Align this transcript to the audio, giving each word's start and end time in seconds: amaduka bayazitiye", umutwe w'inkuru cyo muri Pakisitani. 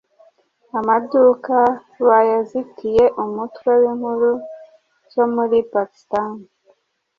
amaduka 0.79 1.57
bayazitiye", 2.07 3.03
umutwe 3.23 3.69
w'inkuru 3.81 4.31
cyo 5.11 5.23
muri 5.33 5.57
Pakisitani. 5.71 6.41